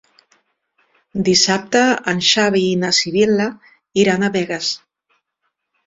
Dissabte 1.27 1.83
en 2.13 2.25
Xavi 2.29 2.65
i 2.73 2.75
na 2.87 2.93
Sibil·la 3.03 3.49
iran 4.07 4.23
a 4.23 4.35
Begues. 4.39 4.77